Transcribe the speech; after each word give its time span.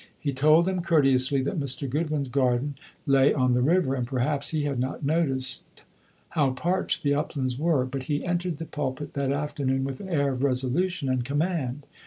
He 0.19 0.33
told 0.33 0.65
them 0.65 0.81
courteously 0.81 1.43
that 1.43 1.59
Mr. 1.59 1.87
Goodwin's 1.87 2.27
garden 2.27 2.73
lay 3.05 3.35
on 3.35 3.53
the 3.53 3.61
river, 3.61 3.93
and 3.93 4.07
perhaps 4.07 4.49
he 4.49 4.63
had 4.63 4.79
not 4.79 5.05
noticed 5.05 5.83
how 6.29 6.53
parched 6.53 7.03
the 7.03 7.13
uplands 7.13 7.59
were; 7.59 7.85
but 7.85 8.01
he 8.09 8.25
entered 8.25 8.57
the 8.57 8.65
pulpit 8.65 9.13
that 9.13 9.31
afternoon 9.31 9.83
with 9.83 9.99
an 9.99 10.09
air 10.09 10.31
of 10.31 10.43
resolution 10.43 11.07
and 11.07 11.23
command. 11.23 11.85